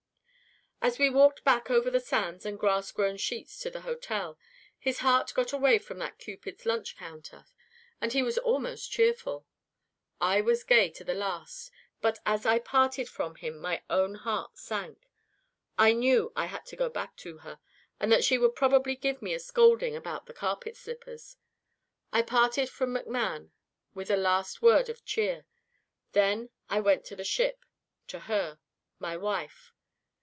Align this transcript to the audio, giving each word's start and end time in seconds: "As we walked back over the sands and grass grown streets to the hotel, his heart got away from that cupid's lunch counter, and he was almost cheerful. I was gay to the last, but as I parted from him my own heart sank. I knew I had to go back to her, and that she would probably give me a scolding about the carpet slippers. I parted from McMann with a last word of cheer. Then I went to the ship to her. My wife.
"As 0.83 0.97
we 0.97 1.11
walked 1.11 1.43
back 1.43 1.69
over 1.69 1.91
the 1.91 1.99
sands 1.99 2.43
and 2.43 2.59
grass 2.59 2.91
grown 2.91 3.15
streets 3.19 3.59
to 3.59 3.69
the 3.69 3.81
hotel, 3.81 4.39
his 4.79 5.01
heart 5.01 5.31
got 5.35 5.53
away 5.53 5.77
from 5.77 5.99
that 5.99 6.17
cupid's 6.17 6.65
lunch 6.65 6.97
counter, 6.97 7.45
and 8.01 8.13
he 8.13 8.23
was 8.23 8.39
almost 8.39 8.91
cheerful. 8.91 9.45
I 10.19 10.41
was 10.41 10.63
gay 10.63 10.89
to 10.89 11.03
the 11.03 11.13
last, 11.13 11.69
but 12.01 12.17
as 12.25 12.47
I 12.47 12.57
parted 12.57 13.07
from 13.07 13.35
him 13.35 13.59
my 13.59 13.83
own 13.91 14.15
heart 14.15 14.57
sank. 14.57 15.07
I 15.77 15.93
knew 15.93 16.33
I 16.35 16.47
had 16.47 16.65
to 16.65 16.75
go 16.75 16.89
back 16.89 17.15
to 17.17 17.37
her, 17.37 17.59
and 17.99 18.11
that 18.11 18.23
she 18.23 18.39
would 18.39 18.55
probably 18.55 18.95
give 18.95 19.21
me 19.21 19.35
a 19.35 19.39
scolding 19.39 19.95
about 19.95 20.25
the 20.25 20.33
carpet 20.33 20.75
slippers. 20.75 21.37
I 22.11 22.23
parted 22.23 22.69
from 22.71 22.95
McMann 22.95 23.51
with 23.93 24.09
a 24.09 24.17
last 24.17 24.63
word 24.63 24.89
of 24.89 25.05
cheer. 25.05 25.45
Then 26.13 26.49
I 26.71 26.79
went 26.79 27.05
to 27.05 27.15
the 27.15 27.23
ship 27.23 27.65
to 28.07 28.21
her. 28.21 28.57
My 28.97 29.15
wife. 29.15 29.75